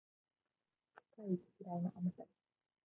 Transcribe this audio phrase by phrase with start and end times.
[0.95, 2.29] 世界一キライなあなたに